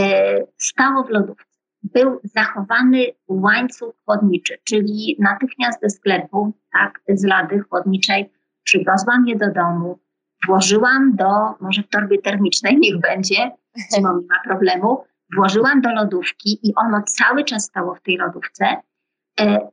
[0.57, 1.49] stało w lodówce.
[1.83, 8.29] Był zachowany łańcuch chłodniczy, czyli natychmiast ze sklepu, tak, z lady chłodniczej,
[8.63, 9.99] przywiozłam je do domu,
[10.47, 11.25] włożyłam do,
[11.59, 13.51] może w torbie termicznej, niech będzie,
[13.95, 18.65] zimą nie ma problemu, włożyłam do lodówki i ono cały czas stało w tej lodówce,
[19.39, 19.69] e,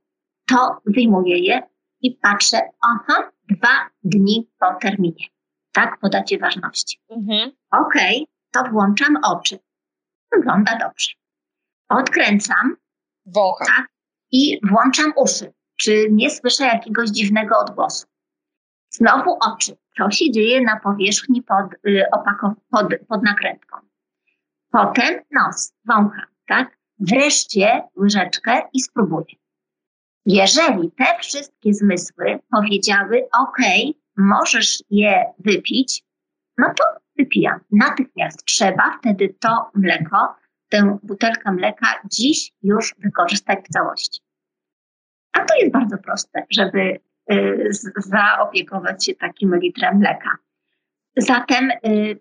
[0.47, 1.63] to wyjmuję je
[2.01, 5.27] i patrzę, aha, dwa dni po terminie,
[5.73, 7.01] tak, po dacie ważności.
[7.11, 7.53] Mhm.
[7.71, 9.59] Okej, okay, to włączam oczy.
[10.33, 11.11] Wygląda dobrze
[11.89, 12.77] odkręcam
[13.27, 13.65] Wącha.
[13.65, 13.87] Tak,
[14.33, 15.53] i włączam uszy.
[15.77, 18.07] Czy nie słyszę jakiegoś dziwnego odgłosu?
[18.91, 19.77] Znowu oczy.
[19.99, 22.05] Co się dzieje na powierzchni pod, y,
[22.71, 23.77] pod, pod nakrętką?
[24.71, 26.79] Potem nos, wącham, tak?
[26.99, 29.35] Wreszcie łyżeczkę i spróbuję.
[30.27, 33.59] Jeżeli te wszystkie zmysły powiedziały, OK,
[34.17, 36.05] możesz je wypić,
[36.59, 36.85] no to
[37.19, 37.61] wypijam.
[37.71, 40.35] Natychmiast trzeba wtedy to mleko
[40.69, 44.21] tę butelkę mleka dziś już wykorzystać w całości.
[45.33, 47.01] A to jest bardzo proste, żeby
[47.97, 50.37] zaopiekować się takim litrem mleka.
[51.17, 52.21] Zatem y,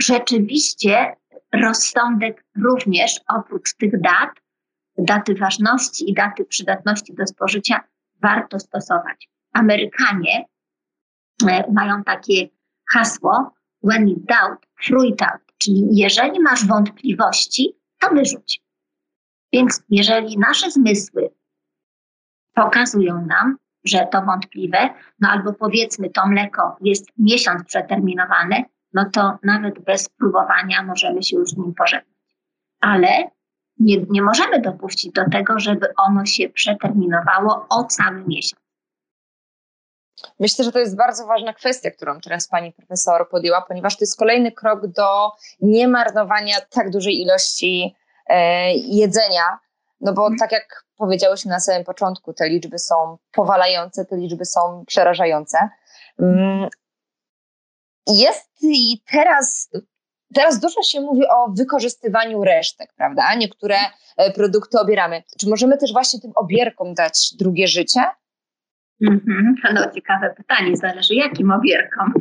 [0.00, 1.16] rzeczywiście
[1.52, 4.30] rozsądek również oprócz tych dat,
[4.98, 7.80] daty ważności i daty przydatności do spożycia
[8.22, 9.28] warto stosować.
[9.52, 10.44] Amerykanie
[11.42, 12.48] y, mają takie
[12.92, 15.42] hasło when in doubt, throw it out.
[15.58, 18.62] Czyli jeżeli masz wątpliwości, to wyrzuć.
[19.52, 21.30] Więc jeżeli nasze zmysły
[22.54, 23.56] pokazują nam,
[23.86, 24.78] że to wątpliwe,
[25.20, 31.36] no albo powiedzmy to mleko jest miesiąc przeterminowane, no to nawet bez próbowania możemy się
[31.36, 32.16] już z nim pożegnać.
[32.80, 33.08] Ale
[33.78, 38.66] nie, nie możemy dopuścić do tego, żeby ono się przeterminowało o cały miesiąc.
[40.40, 44.18] Myślę, że to jest bardzo ważna kwestia, którą teraz pani profesor podjęła, ponieważ to jest
[44.18, 47.94] kolejny krok do niemarnowania tak dużej ilości
[48.26, 49.58] e, jedzenia.
[50.00, 54.84] No bo tak jak powiedziałyśmy na samym początku, te liczby są powalające, te liczby są
[54.86, 55.58] przerażające.
[56.20, 56.68] Mm,
[58.06, 59.70] jest i teraz,
[60.34, 63.34] teraz dużo się mówi o wykorzystywaniu resztek, prawda?
[63.34, 63.76] Niektóre
[64.16, 65.22] e, produkty obieramy.
[65.38, 68.00] Czy możemy też właśnie tym obierkom dać drugie życie?
[69.02, 69.74] Mm-hmm.
[69.74, 72.12] No ciekawe pytanie, zależy jakim obierkom.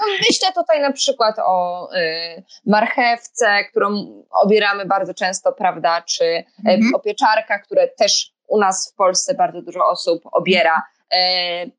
[0.00, 6.94] No, myślę tutaj na przykład o y, marchewce, którą obieramy bardzo często, prawda, czy mm-hmm.
[6.94, 11.16] o pieczarkach, które też u nas w Polsce bardzo dużo osób obiera, y,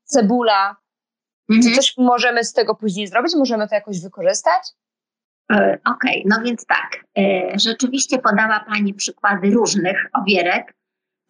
[0.04, 0.76] cebula.
[1.62, 3.34] Czy coś możemy z tego później zrobić?
[3.36, 4.62] Możemy to jakoś wykorzystać?
[5.52, 7.04] E, okej, okay, no więc tak.
[7.54, 10.74] Rzeczywiście podała Pani przykłady różnych obierek.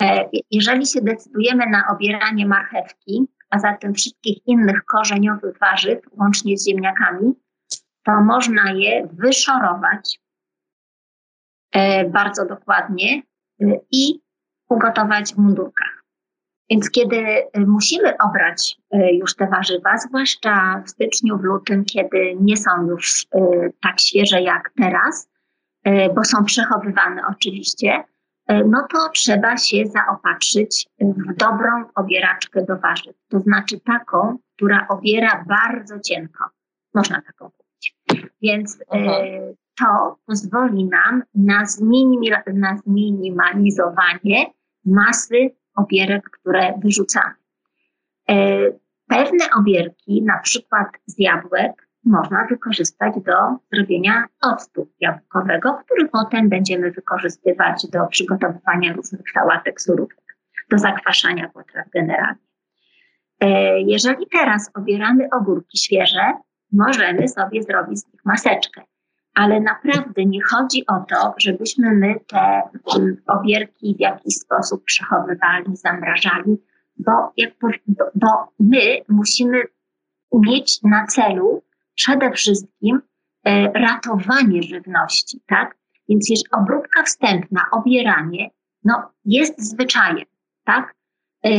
[0.02, 6.68] E, jeżeli się decydujemy na obieranie marchewki, a zatem wszystkich innych korzeniowych warzyw, łącznie z
[6.68, 7.34] ziemniakami,
[8.04, 10.20] to można je wyszorować
[11.72, 13.22] e, bardzo dokładnie
[13.62, 14.20] e, i
[14.68, 16.04] ugotować w mundurkach.
[16.70, 17.24] Więc kiedy
[17.66, 18.76] musimy obrać
[19.12, 23.26] już te warzywa, zwłaszcza w styczniu, w lutym, kiedy nie są już
[23.82, 25.30] tak świeże jak teraz,
[26.14, 28.04] bo są przechowywane oczywiście,
[28.48, 33.16] no to trzeba się zaopatrzyć w dobrą obieraczkę do warzyw.
[33.28, 36.44] To znaczy taką, która obiera bardzo cienko.
[36.94, 37.96] Można taką kupić.
[38.42, 39.06] Więc e,
[39.78, 41.64] to pozwoli nam na,
[42.54, 44.46] na zminimalizowanie
[44.84, 47.34] masy obierek, które wyrzucamy.
[48.30, 48.58] E,
[49.08, 53.32] pewne obierki, na przykład z jabłek, można wykorzystać do
[53.72, 60.36] zrobienia octu jabłkowego, który potem będziemy wykorzystywać do przygotowywania różnych sałatek, surówek,
[60.70, 62.44] do zakwaszania potraw generalnie.
[63.40, 66.32] E, jeżeli teraz obieramy ogórki świeże,
[66.72, 68.82] możemy sobie zrobić z nich maseczkę.
[69.34, 72.62] Ale naprawdę nie chodzi o to, żebyśmy my te
[73.26, 76.56] obierki w jakiś sposób przechowywali, zamrażali,
[76.96, 77.50] bo, jak,
[78.14, 79.62] bo my musimy
[80.32, 81.62] mieć na celu
[81.94, 83.00] przede wszystkim
[83.46, 85.76] e, ratowanie żywności, tak?
[86.08, 88.50] Więc jeżeli obróbka wstępna, obieranie,
[88.84, 90.26] no jest zwyczajem,
[90.64, 90.94] tak?
[91.44, 91.50] E,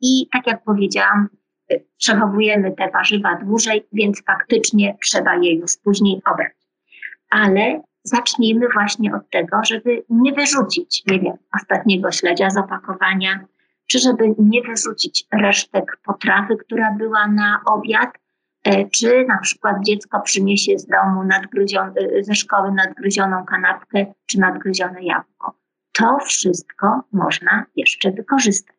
[0.00, 1.28] I tak jak powiedziałam,
[1.70, 6.52] e, przechowujemy te warzywa dłużej, więc faktycznie trzeba je już później obrać.
[7.30, 13.46] Ale zacznijmy właśnie od tego, żeby nie wyrzucić, nie wiem, ostatniego śledzia z opakowania,
[13.86, 18.10] czy żeby nie wyrzucić resztek potrawy, która była na obiad,
[18.92, 25.54] czy na przykład dziecko przyniesie z domu e, ze szkoły nadgryzioną kanapkę czy nadgryzione jabłko.
[25.92, 28.76] To wszystko można jeszcze wykorzystać.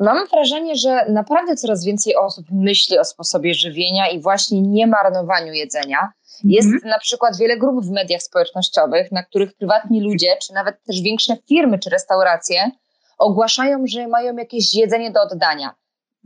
[0.00, 5.52] Mam wrażenie, że naprawdę coraz więcej osób myśli o sposobie żywienia i właśnie nie marnowaniu
[5.52, 6.12] jedzenia.
[6.44, 6.84] Jest -hmm.
[6.84, 11.36] na przykład wiele grup w mediach społecznościowych, na których prywatni ludzie, czy nawet też większe
[11.48, 12.70] firmy czy restauracje
[13.18, 15.74] ogłaszają, że mają jakieś jedzenie do oddania.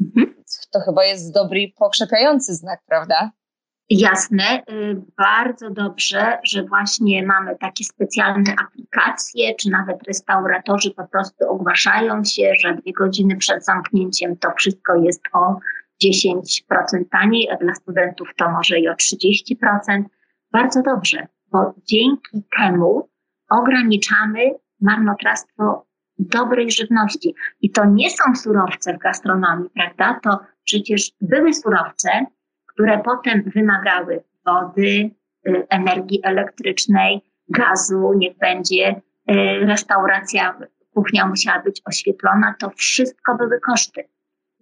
[0.00, 0.27] Mhm.
[0.72, 3.30] To chyba jest dobry i pokrzepiający znak, prawda?
[3.90, 11.50] Jasne, y, bardzo dobrze, że właśnie mamy takie specjalne aplikacje, czy nawet restauratorzy po prostu
[11.50, 15.58] ogłaszają się, że dwie godziny przed zamknięciem to wszystko jest o
[16.04, 20.04] 10% taniej, a dla studentów to może i o 30%.
[20.52, 23.08] Bardzo dobrze, bo dzięki temu
[23.50, 25.87] ograniczamy marnotrawstwo
[26.18, 27.34] dobrej żywności.
[27.60, 30.20] I to nie są surowce w gastronomii, prawda?
[30.22, 32.26] To przecież były surowce,
[32.66, 35.10] które potem wymagały wody,
[35.48, 39.34] y, energii elektrycznej, gazu, niech będzie, y,
[39.66, 40.58] restauracja,
[40.94, 42.54] kuchnia musiała być oświetlona.
[42.58, 44.04] To wszystko były koszty.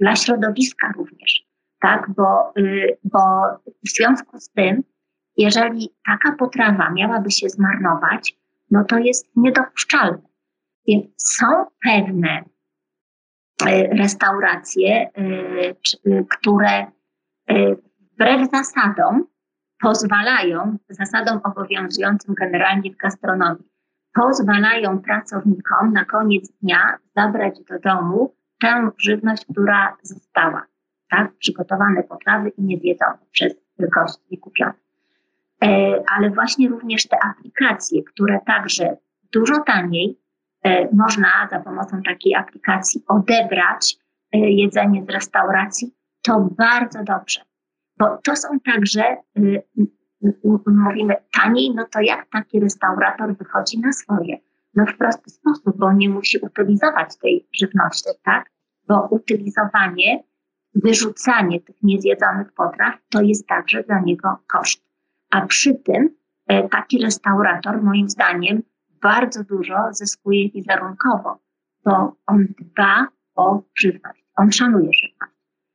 [0.01, 1.47] Dla środowiska również,
[1.81, 2.11] tak?
[2.17, 3.19] Bo, y, bo
[3.87, 4.83] w związku z tym,
[5.37, 8.37] jeżeli taka potrawa miałaby się zmarnować,
[8.71, 10.19] no to jest niedopuszczalne.
[10.89, 11.47] Więc są
[11.85, 12.45] pewne
[13.67, 15.11] e, restauracje, e,
[15.69, 16.87] e, które
[17.49, 19.27] wbrew zasadom
[19.81, 23.69] pozwalają, zasadom obowiązującym generalnie w gastronomii,
[24.15, 30.67] pozwalają pracownikom na koniec dnia zabrać do domu tę żywność, która została,
[31.11, 31.33] tak?
[31.39, 34.73] Przygotowane potrawy i niezjedzone przez gości kupione.
[36.17, 38.97] Ale właśnie również te aplikacje, które także
[39.33, 40.19] dużo taniej
[40.93, 43.97] można za pomocą takiej aplikacji odebrać
[44.33, 47.41] e, jedzenie z restauracji, to bardzo dobrze.
[47.99, 49.17] Bo to są także, e,
[50.67, 54.39] mówimy taniej, no to jak taki restaurator wychodzi na swoje?
[54.75, 58.51] No w prosty sposób, bo nie musi utylizować tej żywności, tak?
[58.89, 60.25] Bo utylizowanie,
[60.75, 64.83] wyrzucanie tych niezjedzonych potraw to jest także dla niego koszt.
[65.31, 66.11] A przy tym
[66.71, 68.63] taki restaurator, moim zdaniem,
[69.07, 71.39] bardzo dużo zyskuje wizerunkowo,
[71.85, 75.33] bo on dba o żywność, on szanuje żywność.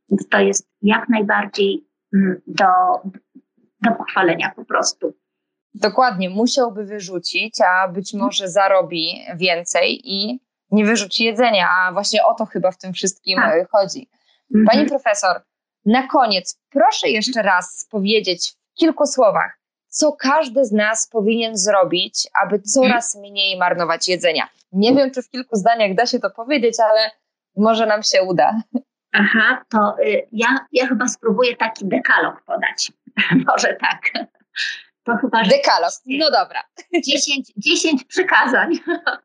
[0.09, 2.65] Więc to jest jak najbardziej mm, do,
[3.81, 5.13] do pochwalenia po prostu.
[5.73, 8.25] Dokładnie, musiałby wyrzucić, a być mhm.
[8.25, 10.39] może zarobi więcej i
[10.71, 13.69] nie wyrzuci jedzenia, a właśnie o to chyba w tym wszystkim tak.
[13.71, 14.09] chodzi.
[14.55, 14.65] Mhm.
[14.65, 15.41] Pani profesor,
[15.85, 19.60] na koniec proszę jeszcze raz powiedzieć w kilku słowach,
[19.91, 24.49] co każdy z nas powinien zrobić, aby coraz mniej marnować jedzenia.
[24.71, 27.11] Nie wiem, czy w kilku zdaniach da się to powiedzieć, ale
[27.57, 28.61] może nam się uda.
[29.13, 32.91] Aha, to y, ja, ja chyba spróbuję taki dekalog podać.
[33.47, 34.01] może tak.
[35.03, 36.63] To chyba, dekalog, no dobra.
[37.05, 38.71] 10, 10 przykazań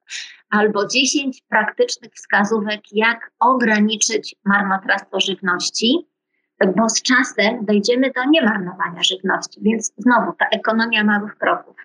[0.59, 6.06] albo 10 praktycznych wskazówek, jak ograniczyć marnotrawstwo żywności
[6.77, 9.61] bo z czasem dojdziemy do niemarnowania żywności.
[9.63, 11.77] Więc znowu ta ekonomia małych kroków.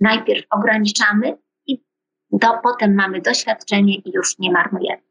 [0.00, 1.82] Najpierw ograniczamy i
[2.32, 5.02] do, potem mamy doświadczenie i już nie marnujemy.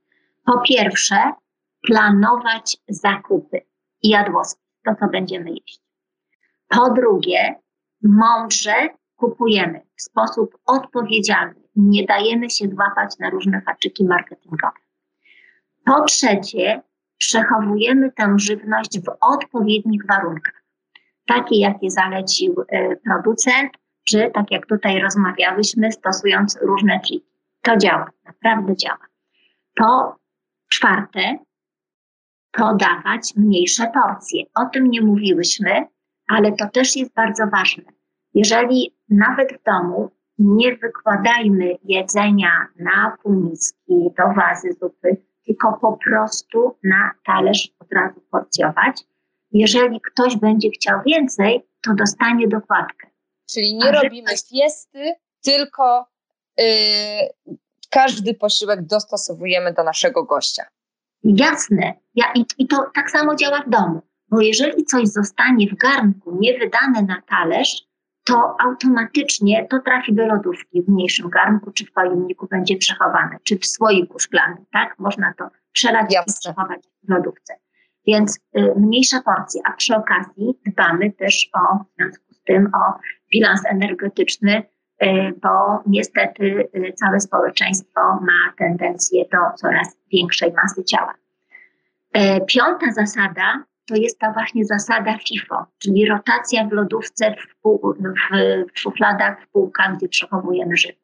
[0.45, 1.33] Po pierwsze,
[1.81, 3.61] planować zakupy
[4.03, 5.81] i jadłospis, to co będziemy jeść.
[6.67, 7.55] Po drugie,
[8.03, 11.59] mądrze kupujemy w sposób odpowiedzialny.
[11.75, 14.77] nie dajemy się złapać na różne haczyki marketingowe.
[15.85, 16.81] Po trzecie,
[17.19, 20.63] przechowujemy tę żywność w odpowiednich warunkach,
[21.27, 23.71] takie jakie zalecił e, producent,
[24.03, 27.25] czy tak jak tutaj rozmawiałyśmy, stosując różne triki.
[27.61, 29.07] To działa, naprawdę działa.
[29.75, 30.15] Po
[30.71, 31.37] czwarte,
[32.51, 34.43] podawać mniejsze porcje.
[34.55, 35.87] O tym nie mówiłyśmy,
[36.27, 37.83] ale to też jest bardzo ważne.
[38.33, 45.17] Jeżeli nawet w domu nie wykładajmy jedzenia na półmiski, do wazy zupy,
[45.49, 49.03] tylko po prostu na talerz od razu porcjować.
[49.51, 53.07] Jeżeli ktoś będzie chciał więcej, to dostanie dokładkę.
[53.53, 56.05] Czyli nie A robimy fiesty, tylko
[56.57, 56.65] yy,
[57.89, 60.63] każdy posiłek dostosowujemy do naszego gościa.
[61.23, 61.93] Jasne.
[62.15, 64.01] Ja, i, I to tak samo działa w domu.
[64.27, 67.88] Bo jeżeli coś zostanie w garnku niewydane na talerz,
[68.29, 73.57] to automatycznie to trafi do lodówki w mniejszym garnku, czy w pojemniku będzie przechowane, czy
[73.59, 74.99] w słoiku szklanym, tak?
[74.99, 76.33] Można to przelać Jasne.
[76.33, 77.53] i przechować w lodówce.
[78.07, 82.99] Więc y, mniejsze porcje, a przy okazji dbamy też o, w związku z tym, o
[83.33, 84.63] bilans energetyczny,
[85.03, 85.07] y,
[85.41, 91.13] bo niestety y, całe społeczeństwo ma tendencję do coraz większej masy ciała.
[92.17, 97.95] Y, piąta zasada to jest ta właśnie zasada FIFO, czyli rotacja w lodówce, w, pół,
[97.99, 98.35] w,
[98.73, 100.99] w szufladach, w półkach, gdzie przechowujemy żywność.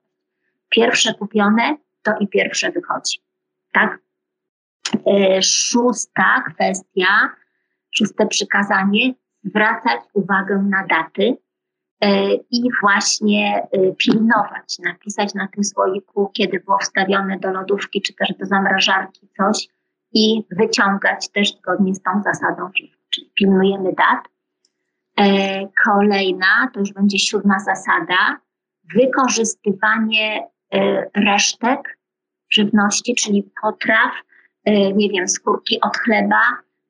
[0.69, 3.19] Pierwsze kupione, to i pierwsze wychodzi.
[3.71, 3.99] Tak?
[5.07, 7.29] E, szósta kwestia,
[7.91, 9.13] szóste przykazanie,
[9.43, 11.38] zwracać uwagę na daty
[12.01, 18.13] e, i właśnie e, pilnować, napisać na tym słoiku, kiedy było wstawione do lodówki czy
[18.13, 19.67] też do zamrażarki coś,
[20.16, 22.70] i wyciągać też zgodnie z tą zasadą
[23.09, 24.24] czyli pilnujemy dat.
[25.20, 28.39] E, kolejna, to już będzie siódma zasada,
[28.95, 31.99] wykorzystywanie e, resztek
[32.49, 34.11] żywności, czyli potraw,
[34.66, 36.41] e, nie wiem, skórki od chleba,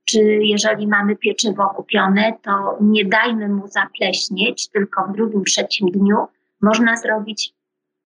[0.05, 6.27] czy jeżeli mamy pieczywo kupione, to nie dajmy mu zapleśnieć, tylko w drugim, trzecim dniu
[6.61, 7.53] można zrobić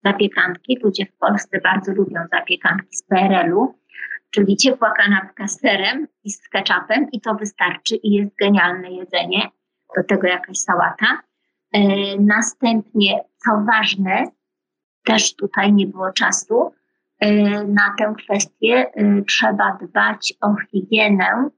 [0.05, 0.79] zapiekanki.
[0.83, 3.75] Ludzie w Polsce bardzo lubią zapiekanki z PRL-u
[4.39, 9.49] czyli ciepła kanapka z serem i z ketchupem i to wystarczy i jest genialne jedzenie.
[9.97, 11.23] Do tego jakaś sałata.
[11.73, 11.81] E,
[12.21, 14.25] następnie, co ważne,
[15.05, 16.73] też tutaj nie było czasu,
[17.21, 17.31] e,
[17.65, 21.51] na tę kwestię e, trzeba dbać o higienę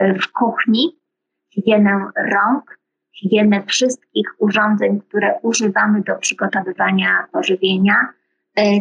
[0.00, 0.98] w kuchni,
[1.54, 2.78] higienę rąk,
[3.12, 7.94] higienę wszystkich urządzeń, które używamy do przygotowywania pożywienia,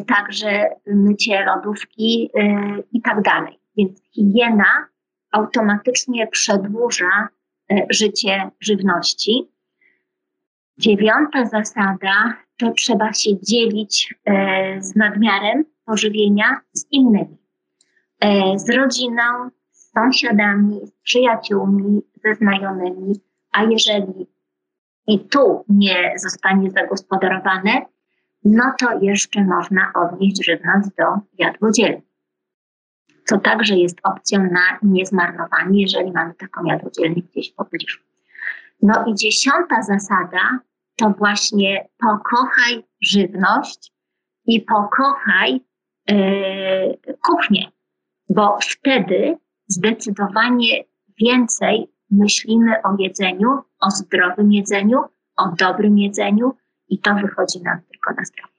[0.08, 2.44] także mycie lodówki e,
[2.92, 3.60] i tak dalej.
[3.78, 4.88] Więc higiena
[5.32, 7.28] automatycznie przedłuża
[7.72, 9.50] e, życie żywności.
[10.78, 14.16] Dziewiąta zasada to trzeba się dzielić
[14.80, 17.38] z nadmiarem pożywienia z innymi.
[18.56, 19.24] Z rodziną,
[19.72, 23.14] z sąsiadami, z przyjaciółmi, ze znajomymi,
[23.52, 24.28] a jeżeli
[25.08, 27.86] i tu nie zostanie zagospodarowane,
[28.46, 31.06] no to jeszcze można odnieść żywność do
[31.38, 32.02] jadłodzielni.
[33.26, 38.00] Co także jest opcją na niezmarnowanie, jeżeli mamy taką jadłodzielnię gdzieś w pobliżu.
[38.82, 40.60] No i dziesiąta zasada
[40.96, 43.94] to właśnie pokochaj żywność
[44.46, 45.62] i pokochaj
[46.10, 47.72] yy, kuchnię,
[48.30, 49.38] bo wtedy
[49.68, 50.84] zdecydowanie
[51.22, 55.00] więcej myślimy o jedzeniu, o zdrowym jedzeniu,
[55.38, 56.54] o dobrym jedzeniu,
[56.90, 57.82] i to wychodzi nam
[58.26, 58.54] zdrowie.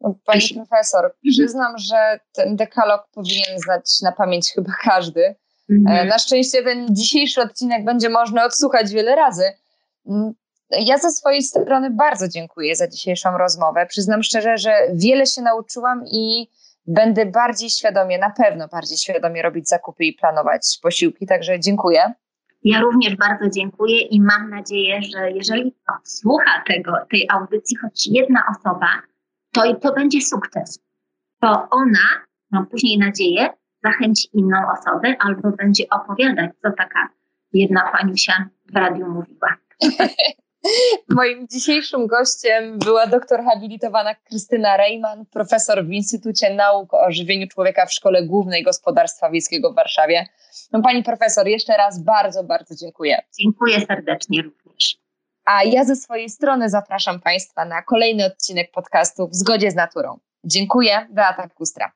[0.00, 1.20] No, pani profesor, mhm.
[1.30, 5.34] przyznam, że ten dekalog powinien znać na pamięć chyba każdy.
[5.70, 5.96] Mhm.
[5.96, 9.52] E, na szczęście ten dzisiejszy odcinek będzie można odsłuchać wiele razy.
[10.06, 10.34] Mm,
[10.70, 13.86] ja ze swojej strony bardzo dziękuję za dzisiejszą rozmowę.
[13.86, 16.50] Przyznam szczerze, że wiele się nauczyłam i
[16.86, 22.14] będę bardziej świadomie, na pewno bardziej świadomie robić zakupy i planować posiłki, także dziękuję.
[22.64, 28.42] Ja również bardzo dziękuję i mam nadzieję, że jeżeli odsłucha tego, tej audycji choć jedna
[28.50, 28.88] osoba,
[29.52, 30.80] to i to będzie sukces.
[31.40, 33.48] To ona, mam później nadzieję,
[33.84, 37.08] zachęci inną osobę albo będzie opowiadać, co taka
[37.52, 39.56] jedna paniusia w radiu mówiła.
[41.08, 47.86] Moim dzisiejszym gościem była doktor habilitowana Krystyna Rejman, profesor w Instytucie Nauk o Żywieniu Człowieka
[47.86, 50.26] w Szkole Głównej Gospodarstwa Wiejskiego w Warszawie.
[50.72, 53.22] No, pani profesor, jeszcze raz bardzo, bardzo dziękuję.
[53.40, 54.96] Dziękuję serdecznie również.
[55.44, 60.18] A ja ze swojej strony zapraszam Państwa na kolejny odcinek podcastu w zgodzie z naturą.
[60.44, 61.92] Dziękuję, Beata Kustra.